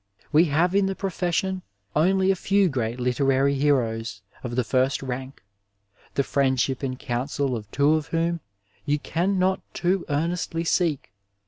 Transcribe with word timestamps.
We 0.31 0.45
have 0.45 0.73
in 0.73 0.87
the 0.87 0.95
profession 0.95 1.61
only 1.95 2.31
a 2.31 2.35
few 2.35 2.69
great 2.69 2.99
literary 2.99 3.53
heroes 3.53 4.23
of 4.43 4.55
the 4.55 4.63
first 4.63 5.03
rank, 5.03 5.43
the 6.15 6.23
friendship 6.23 6.81
and 6.81 6.97
counsel 6.97 7.55
of 7.55 7.69
two 7.69 7.93
of 7.93 8.07
whom 8.07 8.39
you 8.83 8.97
can 8.97 9.37
not 9.37 9.61
too 9.75 10.03
earnestly 10.09 10.63
seek. 10.63 11.11